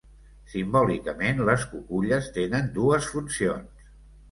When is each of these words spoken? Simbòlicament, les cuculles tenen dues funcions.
Simbòlicament, 0.53 1.43
les 1.51 1.67
cuculles 1.75 2.33
tenen 2.39 2.73
dues 2.81 3.13
funcions. 3.13 3.89